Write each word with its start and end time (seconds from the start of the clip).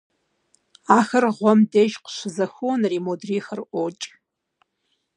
Ахэр 0.97 1.25
гъуэм 1.37 1.59
деж 1.71 1.93
къыщызэхонэри 2.03 2.99
модрейхэр 3.05 3.59
ӀуокӀ. 3.69 4.05